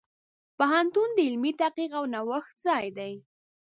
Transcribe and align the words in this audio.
پوهنتون 0.57 1.09
د 1.13 1.17
علمي 1.27 1.51
تحقیق 1.61 1.91
او 1.99 2.05
نوښت 2.13 2.53
ځای 2.65 2.85
دی. 2.97 3.13